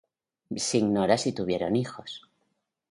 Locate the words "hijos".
1.75-2.27